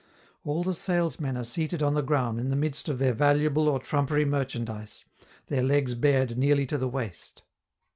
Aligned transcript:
All 0.43 0.63
the 0.63 0.73
salesmen 0.73 1.37
are 1.37 1.43
seated 1.43 1.83
on 1.83 1.93
the 1.93 2.01
ground 2.01 2.39
in 2.39 2.49
the 2.49 2.55
midst 2.55 2.89
of 2.89 2.97
their 2.97 3.13
valuable 3.13 3.69
or 3.69 3.77
trumpery 3.77 4.25
merchandise, 4.25 5.05
their 5.45 5.61
legs 5.61 5.93
bared 5.93 6.39
nearly 6.39 6.65
to 6.65 6.79
the 6.79 6.89
waist. 6.89 7.43